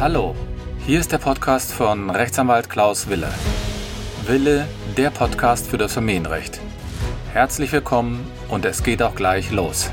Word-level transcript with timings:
Hallo, 0.00 0.34
hier 0.86 0.98
ist 0.98 1.12
der 1.12 1.18
Podcast 1.18 1.74
von 1.74 2.08
Rechtsanwalt 2.08 2.70
Klaus 2.70 3.10
Wille. 3.10 3.28
Wille, 4.24 4.66
der 4.96 5.10
Podcast 5.10 5.66
für 5.68 5.76
das 5.76 5.92
Familienrecht. 5.92 6.58
Herzlich 7.34 7.70
willkommen 7.70 8.26
und 8.48 8.64
es 8.64 8.82
geht 8.82 9.02
auch 9.02 9.14
gleich 9.14 9.50
los. 9.50 9.90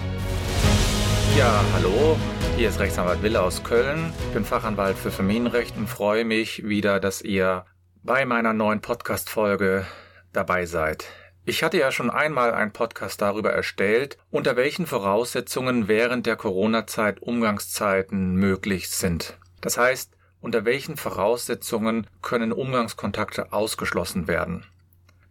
Ja, 1.37 1.61
hallo, 1.73 2.15
hier 2.55 2.69
ist 2.69 2.79
Rechtsanwalt 2.79 3.21
Wille 3.21 3.41
aus 3.41 3.65
Köln. 3.65 4.13
Ich 4.29 4.33
bin 4.33 4.45
Fachanwalt 4.45 4.97
für 4.97 5.11
Familienrecht 5.11 5.75
und 5.75 5.89
freue 5.89 6.23
mich 6.23 6.65
wieder, 6.65 7.01
dass 7.01 7.21
ihr 7.21 7.65
bei 8.01 8.25
meiner 8.25 8.53
neuen 8.53 8.79
Podcast-Folge 8.79 9.85
dabei 10.31 10.65
seid. 10.65 11.03
Ich 11.43 11.63
hatte 11.63 11.79
ja 11.79 11.91
schon 11.91 12.09
einmal 12.09 12.53
einen 12.53 12.71
Podcast 12.71 13.21
darüber 13.21 13.51
erstellt, 13.51 14.17
unter 14.31 14.55
welchen 14.55 14.87
Voraussetzungen 14.87 15.89
während 15.89 16.25
der 16.25 16.37
Corona-Zeit 16.37 17.21
Umgangszeiten 17.21 18.35
möglich 18.35 18.89
sind. 18.89 19.37
Das 19.61 19.77
heißt, 19.77 20.11
unter 20.39 20.65
welchen 20.65 20.97
Voraussetzungen 20.97 22.07
können 22.21 22.51
Umgangskontakte 22.51 23.51
ausgeschlossen 23.53 24.27
werden. 24.27 24.65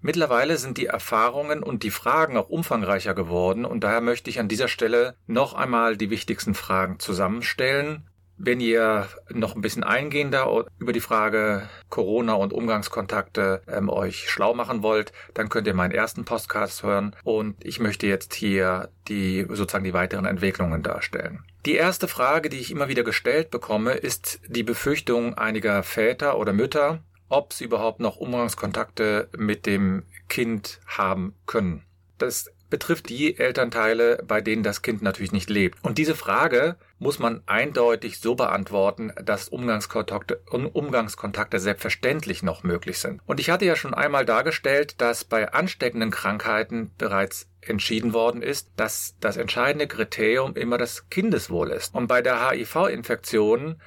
Mittlerweile 0.01 0.57
sind 0.59 0.79
die 0.79 0.87
Erfahrungen 0.87 1.62
und 1.62 1.83
die 1.83 1.91
Fragen 1.91 2.37
auch 2.37 2.48
umfangreicher 2.48 3.15
geworden 3.15 3.65
und 3.65 3.81
daher 3.81 4.01
möchte 4.01 4.31
ich 4.31 4.39
an 4.39 4.48
dieser 4.48 4.69
Stelle 4.69 5.17
noch 5.27 5.55
einmal 5.55 5.97
die 5.97 6.11
wichtigsten 6.11 6.55
Fragen 6.55 6.98
zusammenstellen 6.98 8.09
wenn 8.39 8.61
ihr 8.61 9.09
noch 9.31 9.55
ein 9.55 9.63
bisschen 9.63 9.85
eingehender 9.85 10.67
über 10.79 10.93
die 10.93 11.01
Frage 11.01 11.69
Corona 11.89 12.35
und 12.35 12.53
Umgangskontakte 12.53 13.62
ähm, 13.67 13.89
euch 13.89 14.29
schlau 14.29 14.55
machen 14.55 14.83
wollt, 14.83 15.12
dann 15.35 15.49
könnt 15.49 15.67
ihr 15.67 15.75
meinen 15.75 15.93
ersten 15.93 16.25
Podcast 16.25 16.83
hören 16.83 17.15
und 17.25 17.57
ich 17.65 17.81
möchte 17.81 18.07
jetzt 18.07 18.35
hier 18.35 18.91
die 19.09 19.47
sozusagen 19.49 19.85
die 19.85 19.95
weiteren 19.95 20.27
Entwicklungen 20.27 20.83
darstellen. 20.83 21.45
Die 21.65 21.75
erste 21.75 22.09
Frage, 22.09 22.49
die 22.49 22.59
ich 22.59 22.71
immer 22.71 22.89
wieder 22.89 23.03
gestellt 23.03 23.51
bekomme, 23.51 23.93
ist 23.93 24.41
die 24.47 24.62
Befürchtung 24.62 25.34
einiger 25.34 25.83
Väter 25.83 26.39
oder 26.39 26.53
Mütter, 26.53 27.00
ob 27.28 27.53
sie 27.53 27.65
überhaupt 27.65 28.00
noch 28.00 28.17
Umgangskontakte 28.17 29.28
mit 29.37 29.67
dem 29.67 30.05
Kind 30.28 30.81
haben 30.87 31.34
können. 31.47 31.83
Das 32.19 32.53
betrifft 32.71 33.09
die 33.09 33.39
Elternteile, 33.39 34.23
bei 34.27 34.41
denen 34.41 34.62
das 34.62 34.83
Kind 34.83 35.03
natürlich 35.03 35.33
nicht 35.33 35.50
lebt. 35.50 35.78
Und 35.83 35.98
diese 35.98 36.15
Frage 36.15 36.77
muss 36.98 37.19
man 37.19 37.42
eindeutig 37.47 38.20
so 38.20 38.34
beantworten, 38.34 39.12
dass 39.22 39.48
Umgangskontakte, 39.48 40.41
Umgangskontakte 40.50 41.61
selbstverständlich 41.61 42.42
noch 42.42 42.62
möglich 42.62 42.98
sind. 42.98 43.20
Und 43.27 43.38
ich 43.38 43.50
hatte 43.50 43.66
ja 43.66 43.77
schon 43.77 43.94
einmal 43.94 44.25
dargestellt, 44.25 45.00
dass 45.00 45.25
bei 45.25 45.53
ansteckenden 45.53 46.11
Krankheiten 46.11 46.91
bereits 46.97 47.48
entschieden 47.61 48.12
worden 48.12 48.42
ist, 48.42 48.70
dass 48.77 49.16
das 49.20 49.36
entscheidende 49.36 49.88
Kriterium 49.88 50.55
immer 50.55 50.78
das 50.78 51.11
Kindeswohl 51.11 51.70
ist. 51.70 51.94
Und 51.94 52.06
bei 52.06 52.22
der 52.22 52.48
HIV-Infektion 52.50 53.81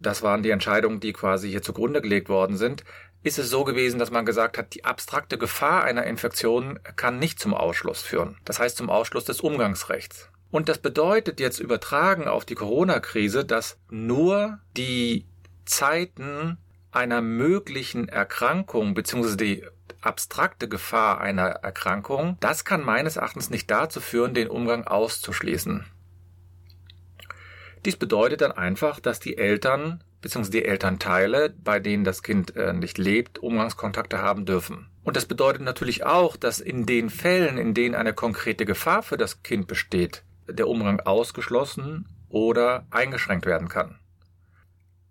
das 0.00 0.22
waren 0.22 0.42
die 0.42 0.50
Entscheidungen, 0.50 0.98
die 0.98 1.12
quasi 1.12 1.50
hier 1.50 1.62
zugrunde 1.62 2.00
gelegt 2.00 2.28
worden 2.28 2.56
sind, 2.56 2.84
ist 3.22 3.38
es 3.38 3.50
so 3.50 3.64
gewesen, 3.64 3.98
dass 3.98 4.10
man 4.10 4.24
gesagt 4.24 4.56
hat, 4.56 4.74
die 4.74 4.84
abstrakte 4.86 5.36
Gefahr 5.36 5.84
einer 5.84 6.04
Infektion 6.04 6.80
kann 6.96 7.18
nicht 7.18 7.38
zum 7.38 7.52
Ausschluss 7.52 8.00
führen. 8.00 8.38
Das 8.46 8.58
heißt 8.58 8.78
zum 8.78 8.88
Ausschluss 8.88 9.26
des 9.26 9.42
Umgangsrechts. 9.42 10.30
Und 10.50 10.68
das 10.68 10.78
bedeutet 10.78 11.38
jetzt 11.40 11.60
übertragen 11.60 12.26
auf 12.26 12.44
die 12.44 12.56
Corona-Krise, 12.56 13.44
dass 13.44 13.78
nur 13.88 14.58
die 14.76 15.26
Zeiten 15.64 16.58
einer 16.90 17.20
möglichen 17.20 18.08
Erkrankung 18.08 18.94
bzw. 18.94 19.36
die 19.36 19.64
abstrakte 20.00 20.68
Gefahr 20.68 21.20
einer 21.20 21.46
Erkrankung, 21.48 22.36
das 22.40 22.64
kann 22.64 22.84
meines 22.84 23.16
Erachtens 23.16 23.50
nicht 23.50 23.70
dazu 23.70 24.00
führen, 24.00 24.34
den 24.34 24.48
Umgang 24.48 24.86
auszuschließen. 24.86 25.84
Dies 27.84 27.96
bedeutet 27.96 28.40
dann 28.40 28.52
einfach, 28.52 29.00
dass 29.00 29.20
die 29.20 29.38
Eltern 29.38 30.02
bzw. 30.20 30.50
die 30.50 30.64
Elternteile, 30.64 31.50
bei 31.50 31.80
denen 31.80 32.04
das 32.04 32.22
Kind 32.22 32.56
äh, 32.56 32.72
nicht 32.72 32.98
lebt, 32.98 33.38
Umgangskontakte 33.38 34.18
haben 34.18 34.44
dürfen. 34.44 34.88
Und 35.02 35.16
das 35.16 35.26
bedeutet 35.26 35.62
natürlich 35.62 36.04
auch, 36.04 36.36
dass 36.36 36.60
in 36.60 36.84
den 36.84 37.08
Fällen, 37.08 37.56
in 37.56 37.72
denen 37.72 37.94
eine 37.94 38.12
konkrete 38.12 38.66
Gefahr 38.66 39.02
für 39.02 39.16
das 39.16 39.42
Kind 39.42 39.66
besteht, 39.66 40.24
der 40.52 40.68
Umgang 40.68 41.00
ausgeschlossen 41.00 42.08
oder 42.28 42.86
eingeschränkt 42.90 43.46
werden 43.46 43.68
kann. 43.68 43.98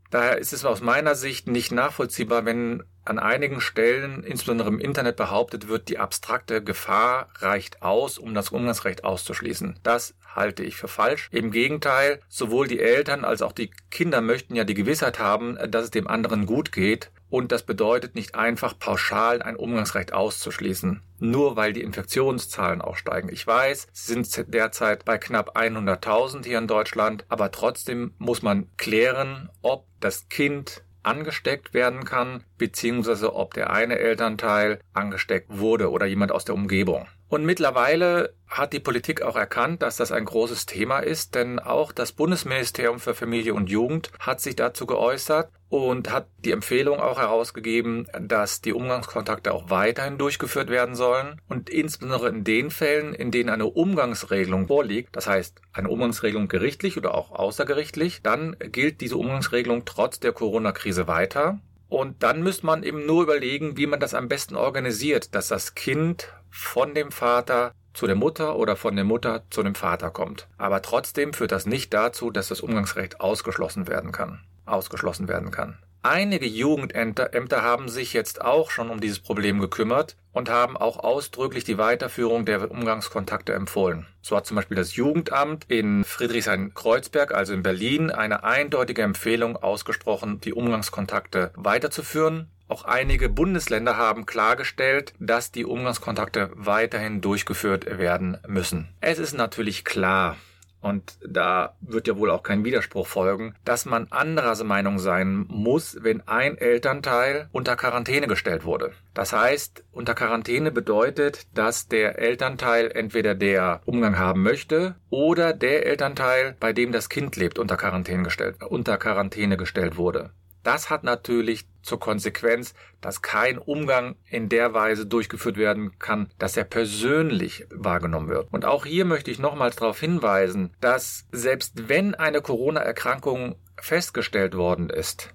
Daher 0.10 0.38
ist 0.38 0.54
es 0.54 0.66
aus 0.66 0.82
meiner 0.82 1.16
Sicht 1.16 1.48
nicht 1.48 1.72
nachvollziehbar, 1.72 2.46
wenn 2.46 2.84
an 3.10 3.20
einigen 3.20 3.60
Stellen, 3.60 4.24
insbesondere 4.24 4.70
im 4.70 4.80
Internet, 4.80 5.18
behauptet 5.18 5.68
wird, 5.68 5.90
die 5.90 5.98
abstrakte 5.98 6.64
Gefahr 6.64 7.30
reicht 7.40 7.82
aus, 7.82 8.18
um 8.18 8.34
das 8.34 8.50
Umgangsrecht 8.50 9.04
auszuschließen. 9.04 9.80
Das 9.84 10.14
halte 10.36 10.64
ich 10.64 10.76
für 10.76 10.88
falsch. 10.88 11.28
Im 11.32 11.52
Gegenteil, 11.52 12.22
sowohl 12.30 12.68
die 12.68 12.80
Eltern 12.80 13.26
als 13.26 13.42
auch 13.42 13.52
die 13.52 13.72
Kinder 13.90 14.22
möchten 14.22 14.56
ja 14.56 14.64
die 14.64 14.74
Gewissheit 14.74 15.20
haben, 15.20 15.58
dass 15.70 15.86
es 15.86 15.92
dem 15.92 16.08
anderen 16.08 16.46
gut 16.46 16.72
geht. 16.72 17.12
Und 17.30 17.52
das 17.52 17.64
bedeutet 17.64 18.16
nicht 18.16 18.34
einfach 18.34 18.78
pauschal 18.78 19.44
ein 19.44 19.56
Umgangsrecht 19.56 20.14
auszuschließen, 20.14 21.02
nur 21.20 21.56
weil 21.56 21.74
die 21.74 21.84
Infektionszahlen 21.84 22.82
auch 22.82 22.96
steigen. 22.96 23.30
Ich 23.32 23.46
weiß, 23.46 23.88
sie 23.92 24.14
sind 24.14 24.54
derzeit 24.54 25.06
bei 25.06 25.20
knapp 25.20 25.56
100.000 25.56 26.44
hier 26.46 26.58
in 26.58 26.68
Deutschland, 26.68 27.26
aber 27.30 27.52
trotzdem 27.52 28.14
muss 28.18 28.42
man 28.42 28.68
klären, 28.78 29.50
ob 29.62 29.86
das 30.00 30.28
Kind 30.30 30.84
angesteckt 31.04 31.74
werden 31.74 32.04
kann, 32.04 32.44
beziehungsweise 32.60 33.34
ob 33.34 33.56
der 33.56 33.72
eine 33.72 33.98
Elternteil 33.98 34.80
angesteckt 34.94 35.48
wurde 35.58 35.90
oder 35.90 36.06
jemand 36.06 36.32
aus 36.32 36.46
der 36.46 36.54
Umgebung. 36.54 37.08
Und 37.30 37.46
mittlerweile 37.46 38.34
hat 38.48 38.74
die 38.74 38.80
Politik 38.80 39.22
auch 39.22 39.36
erkannt, 39.36 39.84
dass 39.84 39.98
das 39.98 40.12
ein 40.12 40.26
großes 40.26 40.66
Thema 40.66 41.00
ist, 41.00 41.36
denn 41.36 41.60
auch 41.60 41.92
das 41.92 42.12
Bundesministerium 42.12 43.00
für 43.00 43.14
Familie 43.14 43.54
und 43.54 43.70
Jugend 43.70 44.12
hat 44.20 44.42
sich 44.42 44.56
dazu 44.56 44.88
geäußert 44.88 45.52
und 45.70 46.12
hat 46.12 46.28
die 46.44 46.52
Empfehlung 46.52 47.00
auch 47.00 47.20
herausgegeben, 47.20 48.08
dass 48.20 48.62
die 48.62 48.74
Umgangskontakte 48.74 49.54
auch 49.54 49.70
weiterhin 49.70 50.18
durchgeführt 50.18 50.72
werden 50.72 50.96
sollen 50.96 51.40
und 51.48 51.70
insbesondere 51.70 52.30
in 52.30 52.44
den 52.44 52.72
Fällen, 52.72 53.14
in 53.14 53.30
denen 53.30 53.52
eine 53.52 53.68
Umgangsregelung 53.68 54.66
vorliegt, 54.66 55.16
das 55.16 55.28
heißt 55.28 55.62
eine 55.72 55.90
Umgangsregelung 55.90 56.48
gerichtlich 56.48 56.98
oder 56.98 57.14
auch 57.14 57.32
außergerichtlich, 57.32 58.24
dann 58.24 58.56
gilt 58.60 59.02
diese 59.02 59.18
Umgangsregelung 59.18 59.86
trotz 59.86 60.20
der 60.20 60.32
Corona-Krise 60.32 61.08
weiter. 61.08 61.60
Und 61.90 62.22
dann 62.22 62.44
müsste 62.44 62.68
man 62.68 62.84
eben 62.84 63.06
nur 63.06 63.24
überlegen, 63.24 63.76
wie 63.76 63.88
man 63.88 64.00
das 64.00 64.14
am 64.14 64.28
besten 64.28 64.56
organisiert, 64.56 65.34
dass 65.34 65.48
das 65.48 65.74
Kind 65.74 66.32
von 66.52 66.94
dem 66.94 67.12
Vater 67.12 67.74
zu 67.94 68.06
der 68.06 68.16
Mutter 68.16 68.56
oder 68.56 68.76
von 68.76 68.96
der 68.96 69.06
Mutter 69.06 69.44
zu 69.50 69.64
dem 69.64 69.76
Vater 69.76 70.12
kommt. 70.12 70.48
Aber 70.58 70.82
trotzdem 70.82 71.34
führt 71.34 71.52
das 71.52 71.66
nicht 71.66 71.94
dazu, 71.94 72.30
dass 72.30 72.50
das 72.50 72.62
Umgangsrecht 72.62 73.20
ausgeschlossen 73.20 73.88
werden 73.88 74.12
kann. 74.12 74.42
Ausgeschlossen 74.66 75.28
werden 75.28 75.50
kann. 75.50 75.80
Einige 76.02 76.46
Jugendämter 76.46 77.34
Ämter 77.34 77.62
haben 77.62 77.90
sich 77.90 78.14
jetzt 78.14 78.40
auch 78.40 78.72
schon 78.72 78.90
um 78.90 79.02
dieses 79.02 79.20
Problem 79.20 79.60
gekümmert 79.60 80.16
und 80.32 80.50
haben 80.50 80.78
auch 80.78 80.98
ausdrücklich 80.98 81.66
die 81.66 81.78
Weiterführung 81.78 82.46
der 82.46 82.72
Umgangskontakte 82.72 83.54
empfohlen. 83.54 84.06
So 84.22 84.38
hat 84.38 84.46
zum 84.46 84.56
Beispiel 84.56 84.78
das 84.78 84.96
Jugendamt 84.96 85.66
in 85.68 86.06
Friedrichshain-Kreuzberg, 86.06 87.34
also 87.34 87.54
in 87.54 87.64
Berlin, 87.64 88.12
eine 88.12 88.46
eindeutige 88.46 89.02
Empfehlung 89.02 89.58
ausgesprochen, 89.58 90.40
die 90.40 90.54
Umgangskontakte 90.54 91.52
weiterzuführen. 91.56 92.50
Auch 92.70 92.86
einige 92.86 93.28
Bundesländer 93.28 93.98
haben 93.98 94.26
klargestellt, 94.26 95.14
dass 95.20 95.52
die 95.52 95.66
Umgangskontakte 95.66 96.52
weiterhin 96.54 97.20
durchgeführt 97.20 97.98
werden 97.98 98.38
müssen. 98.48 98.88
Es 99.02 99.20
ist 99.20 99.34
natürlich 99.34 99.84
klar, 99.84 100.38
und 100.82 101.18
da 101.28 101.76
wird 101.82 102.08
ja 102.08 102.18
wohl 102.18 102.30
auch 102.30 102.44
kein 102.44 102.64
Widerspruch 102.64 103.08
folgen, 103.08 103.56
dass 103.66 103.86
man 103.86 104.08
anderer 104.12 104.50
Meinung 104.64 105.00
sein 105.00 105.46
muss, 105.48 105.98
wenn 106.02 106.28
ein 106.28 106.58
Elternteil 106.58 107.50
unter 107.52 107.76
Quarantäne 107.76 108.28
gestellt 108.28 108.66
wurde. 108.66 108.92
Das 109.14 109.34
heißt, 109.34 109.84
unter 109.92 110.16
Quarantäne 110.16 110.72
bedeutet, 110.72 111.48
dass 111.54 111.88
der 111.88 112.20
Elternteil 112.20 112.92
entweder 112.92 113.36
der 113.36 113.82
Umgang 113.86 114.18
haben 114.18 114.44
möchte 114.44 114.96
oder 115.10 115.54
der 115.54 115.86
Elternteil, 115.86 116.56
bei 116.60 116.74
dem 116.74 116.92
das 116.92 117.10
Kind 117.10 117.36
lebt, 117.36 117.60
unter 117.60 117.78
Quarantäne 117.78 118.24
gestellt, 118.24 118.58
unter 118.64 118.98
Quarantäne 118.98 119.58
gestellt 119.58 119.98
wurde. 119.98 120.32
Das 120.70 120.92
hat 120.92 121.04
natürlich 121.04 121.66
zur 121.82 122.00
Konsequenz, 122.00 122.76
dass 123.02 123.24
kein 123.24 123.58
Umgang 123.58 124.18
in 124.30 124.50
der 124.50 124.76
Weise 124.76 125.08
durchgeführt 125.08 125.58
werden 125.58 125.98
kann, 125.98 126.30
dass 126.38 126.56
er 126.58 126.64
persönlich 126.64 127.66
wahrgenommen 127.72 128.30
wird. 128.30 128.50
Und 128.52 128.66
auch 128.66 128.86
hier 128.86 129.04
möchte 129.04 129.32
ich 129.32 129.40
nochmals 129.40 129.78
darauf 129.78 130.00
hinweisen, 130.00 130.72
dass 130.80 131.26
selbst 131.32 131.90
wenn 131.90 132.14
eine 132.14 132.44
Corona-Erkrankung 132.44 133.56
festgestellt 133.82 134.56
worden 134.56 134.92
ist, 134.92 135.34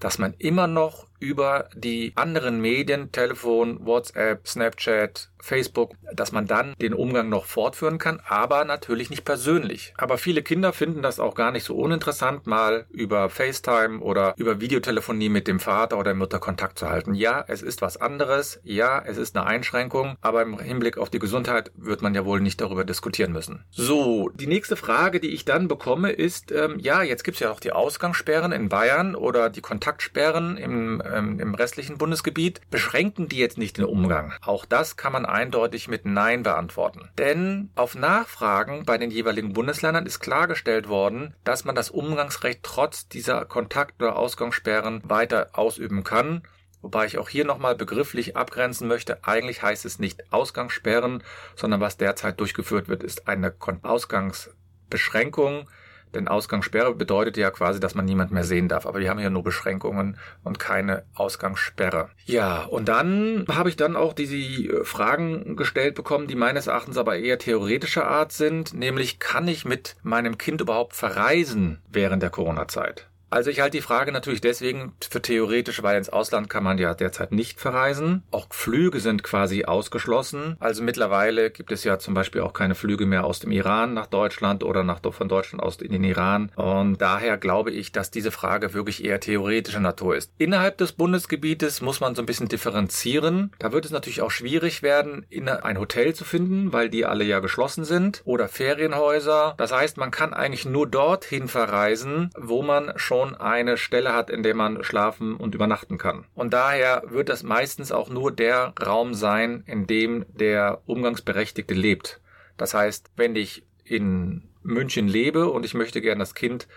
dass 0.00 0.18
man 0.18 0.34
immer 0.36 0.66
noch 0.66 1.06
über 1.24 1.68
die 1.74 2.12
anderen 2.14 2.60
Medien, 2.60 3.10
Telefon, 3.10 3.84
WhatsApp, 3.84 4.46
Snapchat, 4.46 5.30
Facebook, 5.44 5.92
dass 6.12 6.32
man 6.32 6.46
dann 6.46 6.74
den 6.80 6.94
Umgang 6.94 7.28
noch 7.28 7.44
fortführen 7.44 7.98
kann, 7.98 8.20
aber 8.26 8.64
natürlich 8.64 9.10
nicht 9.10 9.24
persönlich. 9.24 9.92
Aber 9.98 10.16
viele 10.16 10.42
Kinder 10.42 10.72
finden 10.72 11.02
das 11.02 11.20
auch 11.20 11.34
gar 11.34 11.50
nicht 11.52 11.64
so 11.64 11.76
uninteressant, 11.76 12.46
mal 12.46 12.86
über 12.90 13.28
FaceTime 13.28 14.00
oder 14.00 14.34
über 14.38 14.60
Videotelefonie 14.60 15.28
mit 15.28 15.46
dem 15.46 15.60
Vater 15.60 15.98
oder 15.98 16.04
der 16.04 16.14
Mutter 16.14 16.38
Kontakt 16.38 16.78
zu 16.78 16.88
halten. 16.88 17.14
Ja, 17.14 17.44
es 17.46 17.60
ist 17.60 17.82
was 17.82 17.96
anderes. 17.96 18.60
Ja, 18.64 19.02
es 19.04 19.18
ist 19.18 19.36
eine 19.36 19.46
Einschränkung, 19.46 20.16
aber 20.20 20.42
im 20.42 20.58
Hinblick 20.58 20.96
auf 20.96 21.10
die 21.10 21.18
Gesundheit 21.18 21.70
wird 21.76 22.02
man 22.02 22.14
ja 22.14 22.24
wohl 22.24 22.40
nicht 22.40 22.60
darüber 22.60 22.84
diskutieren 22.84 23.32
müssen. 23.32 23.64
So, 23.70 24.30
die 24.30 24.46
nächste 24.46 24.76
Frage, 24.76 25.20
die 25.20 25.30
ich 25.30 25.44
dann 25.44 25.68
bekomme, 25.68 26.12
ist, 26.12 26.52
ähm, 26.52 26.78
ja, 26.78 27.02
jetzt 27.02 27.24
gibt's 27.24 27.40
ja 27.40 27.50
auch 27.50 27.60
die 27.60 27.72
Ausgangssperren 27.72 28.52
in 28.52 28.68
Bayern 28.68 29.14
oder 29.14 29.50
die 29.50 29.60
Kontaktsperren 29.60 30.56
im, 30.56 31.02
ähm, 31.14 31.38
im 31.40 31.54
restlichen 31.54 31.98
Bundesgebiet. 31.98 32.60
Beschränken 32.70 33.28
die 33.28 33.38
jetzt 33.38 33.58
nicht 33.58 33.78
den 33.78 33.84
Umgang? 33.84 34.32
Auch 34.42 34.64
das 34.64 34.96
kann 34.96 35.12
man 35.12 35.26
eindeutig 35.26 35.88
mit 35.88 36.04
Nein 36.04 36.42
beantworten. 36.42 37.10
Denn 37.18 37.70
auf 37.74 37.94
Nachfragen 37.94 38.84
bei 38.84 38.98
den 38.98 39.10
jeweiligen 39.10 39.52
Bundesländern 39.52 40.06
ist 40.06 40.20
klargestellt 40.20 40.88
worden, 40.88 41.34
dass 41.44 41.64
man 41.64 41.74
das 41.74 41.90
Umgangsrecht 41.90 42.60
trotz 42.62 43.08
dieser 43.08 43.44
Kontakt- 43.44 44.02
oder 44.02 44.16
Ausgangssperren 44.16 45.02
weiter 45.04 45.50
ausüben 45.52 46.04
kann. 46.04 46.42
Wobei 46.82 47.06
ich 47.06 47.16
auch 47.16 47.30
hier 47.30 47.46
nochmal 47.46 47.74
begrifflich 47.74 48.36
abgrenzen 48.36 48.88
möchte. 48.88 49.24
Eigentlich 49.24 49.62
heißt 49.62 49.86
es 49.86 49.98
nicht 49.98 50.32
Ausgangssperren, 50.32 51.22
sondern 51.56 51.80
was 51.80 51.96
derzeit 51.96 52.38
durchgeführt 52.40 52.88
wird, 52.88 53.02
ist 53.02 53.26
eine 53.26 53.54
Ausgangsbeschränkung 53.82 55.66
denn 56.14 56.28
Ausgangssperre 56.28 56.94
bedeutet 56.94 57.36
ja 57.36 57.50
quasi, 57.50 57.80
dass 57.80 57.94
man 57.94 58.04
niemand 58.04 58.30
mehr 58.30 58.44
sehen 58.44 58.68
darf. 58.68 58.86
Aber 58.86 59.00
wir 59.00 59.10
haben 59.10 59.18
hier 59.18 59.30
nur 59.30 59.42
Beschränkungen 59.42 60.16
und 60.42 60.58
keine 60.58 61.04
Ausgangssperre. 61.14 62.08
Ja, 62.24 62.64
und 62.64 62.88
dann 62.88 63.44
habe 63.50 63.68
ich 63.68 63.76
dann 63.76 63.96
auch 63.96 64.12
diese 64.12 64.36
äh, 64.36 64.84
Fragen 64.84 65.56
gestellt 65.56 65.94
bekommen, 65.94 66.26
die 66.26 66.36
meines 66.36 66.66
Erachtens 66.66 66.96
aber 66.96 67.16
eher 67.16 67.38
theoretischer 67.38 68.06
Art 68.06 68.32
sind. 68.32 68.74
Nämlich, 68.74 69.18
kann 69.18 69.48
ich 69.48 69.64
mit 69.64 69.96
meinem 70.02 70.38
Kind 70.38 70.60
überhaupt 70.60 70.94
verreisen 70.94 71.80
während 71.90 72.22
der 72.22 72.30
Corona-Zeit? 72.30 73.08
Also 73.34 73.50
ich 73.50 73.58
halte 73.58 73.78
die 73.78 73.82
Frage 73.82 74.12
natürlich 74.12 74.40
deswegen 74.40 74.92
für 75.10 75.20
theoretisch, 75.20 75.82
weil 75.82 75.98
ins 75.98 76.08
Ausland 76.08 76.48
kann 76.48 76.62
man 76.62 76.78
ja 76.78 76.94
derzeit 76.94 77.32
nicht 77.32 77.58
verreisen. 77.58 78.22
Auch 78.30 78.46
Flüge 78.50 79.00
sind 79.00 79.24
quasi 79.24 79.64
ausgeschlossen. 79.64 80.56
Also 80.60 80.84
mittlerweile 80.84 81.50
gibt 81.50 81.72
es 81.72 81.82
ja 81.82 81.98
zum 81.98 82.14
Beispiel 82.14 82.42
auch 82.42 82.52
keine 82.52 82.76
Flüge 82.76 83.06
mehr 83.06 83.24
aus 83.24 83.40
dem 83.40 83.50
Iran 83.50 83.92
nach 83.92 84.06
Deutschland 84.06 84.62
oder 84.62 84.84
nach, 84.84 85.00
von 85.10 85.28
Deutschland 85.28 85.64
aus 85.64 85.78
in 85.82 85.90
den 85.90 86.04
Iran. 86.04 86.52
Und 86.54 87.00
daher 87.00 87.36
glaube 87.36 87.72
ich, 87.72 87.90
dass 87.90 88.12
diese 88.12 88.30
Frage 88.30 88.72
wirklich 88.72 89.04
eher 89.04 89.18
theoretischer 89.18 89.80
Natur 89.80 90.14
ist. 90.14 90.30
Innerhalb 90.38 90.78
des 90.78 90.92
Bundesgebietes 90.92 91.80
muss 91.80 91.98
man 91.98 92.14
so 92.14 92.22
ein 92.22 92.26
bisschen 92.26 92.46
differenzieren. 92.46 93.50
Da 93.58 93.72
wird 93.72 93.84
es 93.84 93.90
natürlich 93.90 94.22
auch 94.22 94.30
schwierig 94.30 94.84
werden, 94.84 95.26
in 95.28 95.48
ein 95.48 95.80
Hotel 95.80 96.14
zu 96.14 96.22
finden, 96.22 96.72
weil 96.72 96.88
die 96.88 97.04
alle 97.04 97.24
ja 97.24 97.40
geschlossen 97.40 97.84
sind 97.84 98.22
oder 98.24 98.46
Ferienhäuser. 98.46 99.54
Das 99.56 99.72
heißt, 99.72 99.96
man 99.96 100.12
kann 100.12 100.32
eigentlich 100.32 100.66
nur 100.66 100.86
dorthin 100.86 101.48
verreisen, 101.48 102.30
wo 102.38 102.62
man 102.62 102.92
schon 102.94 103.23
Town 103.24 103.34
eine 103.34 103.76
Stelle 103.76 104.12
hat, 104.12 104.30
in 104.30 104.42
der 104.42 104.54
man 104.54 104.82
schlafen 104.84 105.36
und 105.36 105.54
übernachten 105.54 105.98
kann. 105.98 106.26
Und 106.34 106.52
daher 106.52 107.02
wird 107.06 107.28
das 107.28 107.42
meistens 107.42 107.92
auch 107.92 108.08
nur 108.08 108.32
der 108.32 108.74
Raum 108.84 109.14
sein, 109.14 109.62
in 109.66 109.86
dem 109.86 110.26
der 110.28 110.82
Umgangsberechtigte 110.86 111.74
lebt. 111.74 112.20
Das 112.56 112.74
heißt, 112.74 113.10
wenn 113.16 113.34
ich 113.36 113.66
in 113.84 114.48
München 114.62 115.08
lebe 115.08 115.50
und 115.50 115.64
ich 115.64 115.74
möchte 115.74 116.00
gern 116.00 116.18
das 116.18 116.34
Kind 116.34 116.68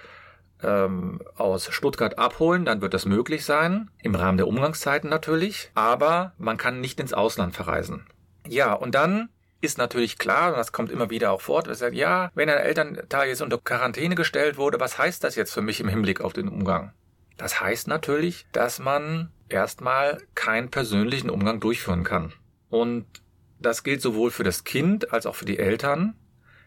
ähm, 0.64 1.22
aus 1.36 1.68
Stuttgart 1.72 2.18
abholen, 2.18 2.66
dann 2.66 2.82
wird 2.82 2.94
das 2.94 3.06
möglich 3.06 3.46
sein, 3.46 3.90
im 4.02 4.16
Rahmen 4.16 4.38
der 4.38 4.48
Umgangszeiten 4.48 5.10
natürlich, 5.10 5.72
aber 5.76 6.34
man 6.38 6.58
kann 6.58 6.82
nicht 6.82 7.00
ins 7.00 7.14
Ausland 7.14 7.56
verreisen. 7.56 8.06
Ja, 8.48 8.74
und 8.74 8.96
dann 8.96 9.30
ist 9.62 9.77
natürlich 9.77 10.18
klar, 10.18 10.51
und 10.51 10.57
das 10.57 10.71
kommt 10.71 10.92
immer 10.92 11.09
wieder 11.09 11.31
auch 11.31 11.42
fort, 11.42 11.74
sagt, 11.75 11.95
ja, 11.95 12.31
wenn 12.36 12.50
ein 12.50 12.57
Elternteil 12.57 13.30
jetzt 13.30 13.42
unter 13.42 13.57
Quarantäne 13.57 14.15
gestellt 14.15 14.57
wurde, 14.57 14.80
was 14.80 14.98
heißt 14.98 15.24
das 15.24 15.36
jetzt 15.36 15.54
für 15.54 15.62
mich 15.62 15.80
im 15.80 15.88
Hinblick 15.88 16.21
auf 16.21 16.33
den 16.33 16.48
Umgang? 16.48 16.94
Das 17.38 17.59
heißt 17.59 17.88
natürlich, 17.88 18.48
dass 18.51 18.80
man 18.80 19.31
erstmal 19.50 20.19
keinen 20.36 20.69
persönlichen 20.69 21.30
Umgang 21.30 21.59
durchführen 21.59 22.04
kann. 22.04 22.33
Und 22.69 23.06
das 23.59 23.83
gilt 23.83 24.01
sowohl 24.01 24.31
für 24.31 24.44
das 24.44 24.63
Kind 24.63 25.13
als 25.13 25.25
auch 25.25 25.36
für 25.36 25.45
die 25.45 25.59
Eltern. 25.59 26.15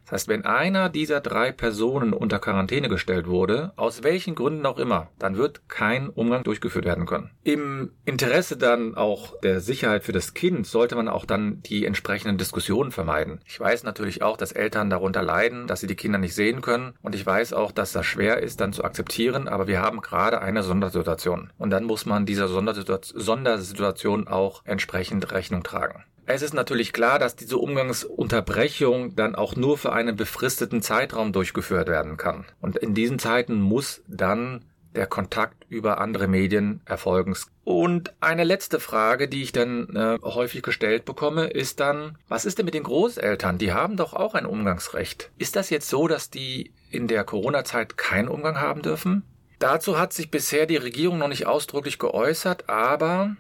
Das 0.05 0.13
heißt, 0.23 0.29
wenn 0.29 0.45
einer 0.45 0.89
dieser 0.89 1.21
drei 1.21 1.53
Personen 1.53 2.13
unter 2.13 2.41
Quarantäne 2.41 2.89
gestellt 2.89 3.29
wurde, 3.29 3.73
aus 3.77 4.03
welchen 4.03 4.35
Gründen 4.35 4.67
auch 4.67 4.79
immer, 4.79 5.09
dann 5.19 5.37
wird 5.37 5.69
kein 5.69 6.09
Umgang 6.09 6.43
durchgeführt 6.43 6.85
werden 6.85 7.07
können. 7.07 7.31
Im 7.45 7.93
Interesse 8.05 8.57
dann 8.57 8.97
auch 8.97 9.39
der 9.41 9.61
Sicherheit 9.61 10.03
für 10.03 10.13
das 10.13 10.35
Kind 10.35 10.67
sollte 10.67 10.97
man 10.97 11.09
auch 11.09 11.25
dann 11.25 11.63
die 11.63 11.87
entsprechenden 11.87 12.39
Diskussionen 12.39 12.91
vermeiden. 12.91 13.41
Ich 13.47 13.61
weiß 13.61 13.85
natürlich 13.85 14.23
auch, 14.23 14.37
dass 14.37 14.53
Eltern 14.53 14.91
darunter 14.91 15.23
leiden, 15.23 15.67
dass 15.67 15.81
sie 15.81 15.87
die 15.87 15.97
Kinder 15.97 16.19
nicht 16.19 16.35
sehen 16.35 16.61
können 16.61 16.95
und 17.03 17.15
ich 17.15 17.25
weiß 17.25 17.53
auch, 17.53 17.71
dass 17.71 17.93
das 17.93 18.07
schwer 18.07 18.43
ist 18.43 18.61
dann 18.61 18.73
zu 18.73 18.83
akzeptieren, 18.83 19.47
aber 19.47 19.69
wir 19.69 19.81
haben 19.81 20.01
gerade 20.01 20.41
eine 20.41 20.63
Sondersituation 20.63 21.53
und 21.57 21.71
dann 21.71 21.85
muss 21.85 22.05
man 22.05 22.27
dieser 22.27 22.49
Sondersituation 22.49 24.29
auch 24.29 24.63
entsprechend 24.65 25.31
Rechnung 25.31 25.63
tragen. 25.63 26.05
Es 26.27 26.43
ist 26.43 26.55
natürlich 26.55 26.93
klar, 26.93 27.19
dass 27.19 27.37
diese 27.37 27.59
Umgangsunterbrechung 27.59 29.17
dann 29.17 29.35
auch 29.35 29.57
nur 29.57 29.79
für 29.79 29.93
einen 29.93 30.17
befristeten 30.17 30.83
Zeitraum 30.83 31.33
durchgeführt 31.33 31.89
werden 31.89 32.17
kann. 32.17 32.45
Und 32.61 32.77
in 32.77 32.95
diesen 32.95 33.19
Zeiten 33.19 33.61
muss 33.61 34.03
dann 34.07 34.65
der 34.95 35.07
Kontakt 35.07 35.67
über 35.69 36.01
andere 36.01 36.27
Medien 36.27 36.81
erfolgen. 36.85 37.37
Und 37.65 38.13
eine 38.21 38.45
letzte 38.45 38.81
Frage, 38.81 39.29
die 39.29 39.43
ich 39.43 39.53
dann 39.53 39.95
äh, 39.95 40.19
häufig 40.23 40.63
gestellt 40.63 41.05
bekomme, 41.05 41.47
ist 41.47 41.81
dann, 41.81 42.19
was 42.29 42.45
ist 42.45 42.59
denn 42.59 42.65
mit 42.65 42.75
den 42.75 42.83
Großeltern? 42.83 43.59
Die 43.59 43.73
haben 43.73 43.97
doch 43.97 44.15
auch 44.15 44.35
ein 44.35 44.47
Umgangsrecht. 44.47 45.31
Ist 45.39 45.57
das 45.57 45.71
jetzt 45.71 45.89
so, 45.89 46.09
dass 46.09 46.31
die 46.31 46.73
in 46.91 47.07
der 47.07 47.25
Corona-Zeit 47.25 47.97
keinen 47.97 48.29
Umgang 48.29 48.61
haben 48.61 48.83
dürfen? 48.83 49.23
Dazu 49.61 49.99
hat 49.99 50.13
sich 50.13 50.31
bisher 50.31 50.67
die 50.67 50.79
Regierung 50.79 51.19
noch 51.19 51.29
nicht 51.29 51.47
ausdrücklich 51.47 51.99
geäußert, 51.99 52.69
aber 52.69 53.37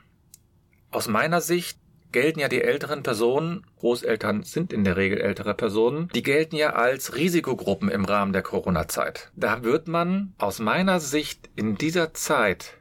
aus 0.91 1.09
meiner 1.09 1.41
Sicht 1.41 1.80
gelten 2.13 2.41
ja 2.41 2.49
die 2.49 2.63
älteren 2.63 3.03
Personen, 3.03 3.65
Großeltern 3.79 4.43
sind 4.43 4.73
in 4.73 4.85
der 4.85 4.97
Regel 4.97 5.21
ältere 5.21 5.55
Personen, 5.55 6.09
die 6.15 6.23
gelten 6.23 6.57
ja 6.57 6.75
als 6.75 7.17
Risikogruppen 7.17 7.89
im 7.89 8.05
Rahmen 8.05 8.33
der 8.33 8.43
Corona-Zeit. 8.43 9.31
Da 9.37 9.63
wird 9.63 9.89
man 9.89 10.35
aus 10.39 10.59
meiner 10.59 11.01
Sicht 11.01 11.51
in 11.57 11.77
dieser 11.77 12.15
Zeit 12.15 12.75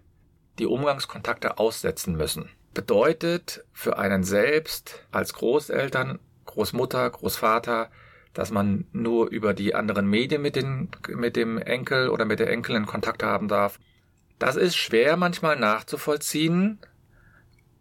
die 0.57 0.65
Umgangskontakte 0.65 1.57
aussetzen 1.57 2.15
müssen. 2.15 2.49
Bedeutet 2.73 3.65
für 3.73 3.97
einen 3.97 4.23
selbst 4.23 5.05
als 5.11 5.33
Großeltern, 5.33 6.19
Großmutter, 6.45 7.09
Großvater, 7.09 7.89
dass 8.33 8.51
man 8.51 8.85
nur 8.91 9.29
über 9.29 9.53
die 9.53 9.73
anderen 9.73 10.07
Medien 10.07 10.41
mit, 10.41 10.55
den, 10.55 10.89
mit 11.09 11.35
dem 11.35 11.57
Enkel 11.57 12.09
oder 12.09 12.25
mit 12.25 12.39
der 12.39 12.49
Enkelin 12.49 12.85
Kontakt 12.85 13.23
haben 13.23 13.47
darf. 13.47 13.79
Das 14.37 14.55
ist 14.55 14.75
schwer 14.75 15.17
manchmal 15.17 15.57
nachzuvollziehen, 15.57 16.79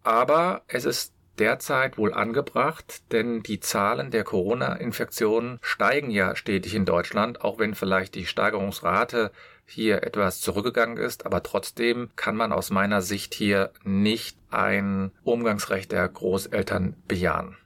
aber 0.02 0.62
es 0.68 0.84
ist 0.84 1.12
derzeit 1.38 1.98
wohl 1.98 2.12
angebracht, 2.12 3.02
denn 3.12 3.42
die 3.42 3.60
Zahlen 3.60 4.10
der 4.10 4.24
Corona-Infektionen 4.24 5.58
steigen 5.62 6.10
ja 6.10 6.36
stetig 6.36 6.74
in 6.74 6.84
Deutschland, 6.84 7.42
auch 7.42 7.58
wenn 7.58 7.74
vielleicht 7.74 8.14
die 8.14 8.26
Steigerungsrate 8.26 9.30
hier 9.66 10.02
etwas 10.02 10.40
zurückgegangen 10.40 10.96
ist, 10.96 11.26
aber 11.26 11.42
trotzdem 11.42 12.10
kann 12.16 12.36
man 12.36 12.52
aus 12.52 12.70
meiner 12.70 13.02
Sicht 13.02 13.34
hier 13.34 13.70
nicht 13.84 14.38
ein 14.50 15.10
Umgangsrecht 15.24 15.92
der 15.92 16.08
Großeltern 16.08 16.94
bejahen. 17.06 17.56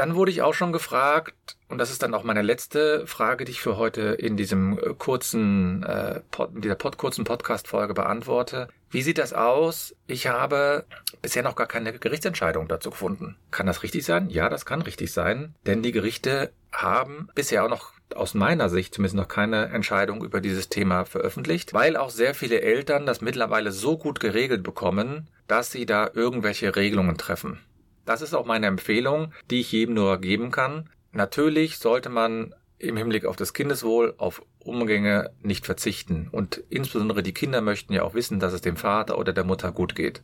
Dann 0.00 0.14
wurde 0.14 0.30
ich 0.30 0.40
auch 0.40 0.54
schon 0.54 0.72
gefragt, 0.72 1.58
und 1.68 1.76
das 1.76 1.90
ist 1.90 2.02
dann 2.02 2.14
auch 2.14 2.24
meine 2.24 2.40
letzte 2.40 3.06
Frage, 3.06 3.44
die 3.44 3.52
ich 3.52 3.60
für 3.60 3.76
heute 3.76 4.00
in 4.00 4.38
diesem 4.38 4.78
äh, 4.78 4.94
kurzen, 4.94 5.82
äh, 5.82 6.20
pod, 6.30 6.52
dieser 6.54 6.74
pod, 6.74 6.96
kurzen 6.96 7.24
Podcast-Folge 7.24 7.92
beantworte. 7.92 8.68
Wie 8.88 9.02
sieht 9.02 9.18
das 9.18 9.34
aus? 9.34 9.94
Ich 10.06 10.26
habe 10.26 10.86
bisher 11.20 11.42
noch 11.42 11.54
gar 11.54 11.66
keine 11.66 11.92
Gerichtsentscheidung 11.92 12.66
dazu 12.66 12.88
gefunden. 12.88 13.36
Kann 13.50 13.66
das 13.66 13.82
richtig 13.82 14.06
sein? 14.06 14.30
Ja, 14.30 14.48
das 14.48 14.64
kann 14.64 14.80
richtig 14.80 15.12
sein, 15.12 15.54
denn 15.66 15.82
die 15.82 15.92
Gerichte 15.92 16.50
haben 16.72 17.28
bisher 17.34 17.62
auch 17.62 17.68
noch 17.68 17.92
aus 18.14 18.32
meiner 18.32 18.70
Sicht 18.70 18.94
zumindest 18.94 19.16
noch 19.16 19.28
keine 19.28 19.66
Entscheidung 19.66 20.24
über 20.24 20.40
dieses 20.40 20.70
Thema 20.70 21.04
veröffentlicht, 21.04 21.74
weil 21.74 21.98
auch 21.98 22.08
sehr 22.08 22.34
viele 22.34 22.62
Eltern 22.62 23.04
das 23.04 23.20
mittlerweile 23.20 23.70
so 23.70 23.98
gut 23.98 24.18
geregelt 24.18 24.62
bekommen, 24.62 25.28
dass 25.46 25.70
sie 25.70 25.84
da 25.84 26.10
irgendwelche 26.14 26.74
Regelungen 26.74 27.18
treffen. 27.18 27.60
Das 28.10 28.22
ist 28.22 28.34
auch 28.34 28.44
meine 28.44 28.66
Empfehlung, 28.66 29.32
die 29.52 29.60
ich 29.60 29.70
jedem 29.70 29.94
nur 29.94 30.18
geben 30.20 30.50
kann. 30.50 30.90
Natürlich 31.12 31.78
sollte 31.78 32.08
man 32.08 32.52
im 32.76 32.96
Hinblick 32.96 33.24
auf 33.24 33.36
das 33.36 33.52
Kindeswohl 33.52 34.14
auf 34.18 34.42
Umgänge 34.58 35.30
nicht 35.42 35.64
verzichten. 35.64 36.26
Und 36.32 36.60
insbesondere 36.70 37.22
die 37.22 37.32
Kinder 37.32 37.60
möchten 37.60 37.92
ja 37.92 38.02
auch 38.02 38.14
wissen, 38.14 38.40
dass 38.40 38.52
es 38.52 38.62
dem 38.62 38.76
Vater 38.76 39.16
oder 39.16 39.32
der 39.32 39.44
Mutter 39.44 39.70
gut 39.70 39.94
geht. 39.94 40.22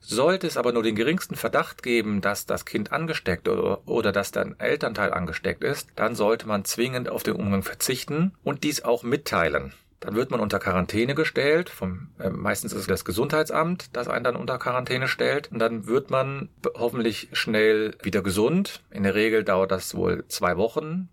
Sollte 0.00 0.46
es 0.46 0.56
aber 0.56 0.72
nur 0.72 0.82
den 0.82 0.96
geringsten 0.96 1.36
Verdacht 1.36 1.82
geben, 1.82 2.22
dass 2.22 2.46
das 2.46 2.64
Kind 2.64 2.92
angesteckt 2.92 3.46
oder, 3.46 3.86
oder 3.86 4.10
dass 4.10 4.32
dein 4.32 4.58
Elternteil 4.58 5.12
angesteckt 5.12 5.64
ist, 5.64 5.90
dann 5.96 6.14
sollte 6.14 6.48
man 6.48 6.64
zwingend 6.64 7.10
auf 7.10 7.22
den 7.22 7.34
Umgang 7.34 7.62
verzichten 7.62 8.32
und 8.42 8.64
dies 8.64 8.82
auch 8.82 9.02
mitteilen. 9.02 9.74
Dann 10.00 10.14
wird 10.14 10.30
man 10.30 10.40
unter 10.40 10.58
Quarantäne 10.58 11.14
gestellt. 11.14 11.70
Vom, 11.70 12.08
äh, 12.18 12.30
meistens 12.30 12.72
ist 12.72 12.80
es 12.80 12.86
das 12.86 13.04
Gesundheitsamt, 13.04 13.96
das 13.96 14.08
einen 14.08 14.24
dann 14.24 14.36
unter 14.36 14.58
Quarantäne 14.58 15.08
stellt. 15.08 15.50
Und 15.50 15.58
dann 15.58 15.86
wird 15.86 16.10
man 16.10 16.50
hoffentlich 16.74 17.28
schnell 17.32 17.94
wieder 18.02 18.22
gesund. 18.22 18.82
In 18.90 19.04
der 19.04 19.14
Regel 19.14 19.44
dauert 19.44 19.70
das 19.70 19.94
wohl 19.94 20.24
zwei 20.28 20.56
Wochen. 20.56 21.08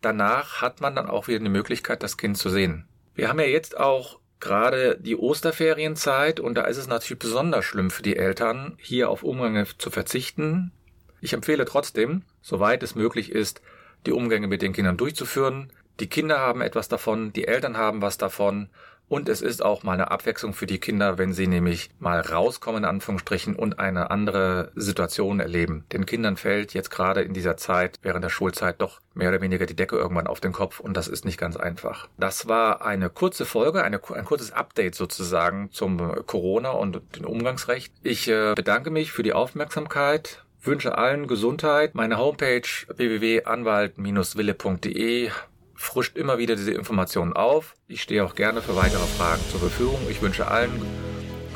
Danach 0.00 0.60
hat 0.60 0.80
man 0.80 0.94
dann 0.94 1.08
auch 1.08 1.28
wieder 1.28 1.38
die 1.38 1.48
Möglichkeit, 1.48 2.02
das 2.02 2.16
Kind 2.16 2.36
zu 2.36 2.50
sehen. 2.50 2.86
Wir 3.14 3.28
haben 3.28 3.40
ja 3.40 3.46
jetzt 3.46 3.78
auch 3.78 4.18
gerade 4.40 4.98
die 5.00 5.16
Osterferienzeit 5.16 6.40
und 6.40 6.54
da 6.56 6.64
ist 6.64 6.76
es 6.76 6.86
natürlich 6.86 7.18
besonders 7.18 7.64
schlimm 7.64 7.90
für 7.90 8.02
die 8.02 8.16
Eltern, 8.16 8.76
hier 8.78 9.08
auf 9.08 9.22
Umgänge 9.22 9.66
zu 9.78 9.90
verzichten. 9.90 10.72
Ich 11.20 11.32
empfehle 11.32 11.64
trotzdem, 11.64 12.22
soweit 12.42 12.82
es 12.82 12.94
möglich 12.94 13.32
ist, 13.32 13.62
die 14.04 14.12
Umgänge 14.12 14.46
mit 14.46 14.60
den 14.60 14.74
Kindern 14.74 14.98
durchzuführen. 14.98 15.72
Die 16.00 16.08
Kinder 16.08 16.38
haben 16.38 16.60
etwas 16.60 16.88
davon, 16.88 17.32
die 17.32 17.46
Eltern 17.46 17.76
haben 17.76 18.02
was 18.02 18.18
davon 18.18 18.68
und 19.08 19.28
es 19.28 19.42
ist 19.42 19.62
auch 19.62 19.82
mal 19.82 19.92
eine 19.92 20.10
Abwechslung 20.10 20.54
für 20.54 20.64
die 20.66 20.80
Kinder, 20.80 21.18
wenn 21.18 21.34
sie 21.34 21.46
nämlich 21.46 21.90
mal 21.98 22.20
rauskommen, 22.20 22.84
in 22.84 22.88
Anführungsstrichen, 22.88 23.54
und 23.54 23.78
eine 23.78 24.10
andere 24.10 24.72
Situation 24.74 25.40
erleben. 25.40 25.84
Den 25.92 26.06
Kindern 26.06 26.38
fällt 26.38 26.72
jetzt 26.74 26.90
gerade 26.90 27.22
in 27.22 27.34
dieser 27.34 27.56
Zeit, 27.56 27.98
während 28.02 28.24
der 28.24 28.30
Schulzeit, 28.30 28.80
doch 28.80 29.00
mehr 29.12 29.28
oder 29.28 29.42
weniger 29.42 29.66
die 29.66 29.76
Decke 29.76 29.96
irgendwann 29.96 30.26
auf 30.26 30.40
den 30.40 30.52
Kopf 30.52 30.80
und 30.80 30.96
das 30.96 31.06
ist 31.06 31.24
nicht 31.24 31.38
ganz 31.38 31.56
einfach. 31.56 32.08
Das 32.16 32.48
war 32.48 32.84
eine 32.84 33.08
kurze 33.10 33.44
Folge, 33.44 33.84
eine, 33.84 34.00
ein 34.14 34.24
kurzes 34.24 34.50
Update 34.52 34.94
sozusagen 34.94 35.70
zum 35.70 35.98
Corona 36.26 36.70
und 36.70 37.02
dem 37.16 37.26
Umgangsrecht. 37.26 37.92
Ich 38.02 38.26
äh, 38.28 38.54
bedanke 38.54 38.90
mich 38.90 39.12
für 39.12 39.22
die 39.22 39.34
Aufmerksamkeit 39.34 40.40
wünsche 40.66 40.96
allen 40.96 41.26
Gesundheit. 41.26 41.94
Meine 41.94 42.16
Homepage 42.16 42.62
www.anwalt-wille.de 42.96 45.30
frischt 45.74 46.16
immer 46.16 46.38
wieder 46.38 46.56
diese 46.56 46.72
Informationen 46.72 47.32
auf. 47.32 47.74
Ich 47.88 48.02
stehe 48.02 48.24
auch 48.24 48.34
gerne 48.34 48.62
für 48.62 48.76
weitere 48.76 49.06
Fragen 49.18 49.42
zur 49.50 49.60
Verfügung. 49.60 50.00
Ich 50.10 50.22
wünsche 50.22 50.48
allen 50.48 50.82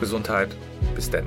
Gesundheit. 0.00 0.54
Bis 0.94 1.10
denn. 1.10 1.26